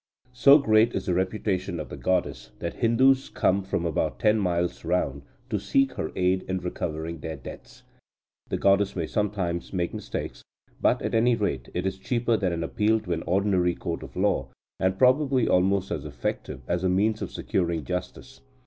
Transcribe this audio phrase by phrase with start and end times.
[0.33, 4.83] So great is the reputation of the goddess, that Hindus come from about ten miles
[4.83, 7.83] round to seek her aid in recovering their debts.
[8.49, 10.41] The goddess may sometimes make mistakes,
[10.81, 14.15] but, at any rate, it is cheaper than an appeal to an ordinary court of
[14.15, 14.47] law,
[14.79, 18.41] and probably almost as effective as a means of securing justice.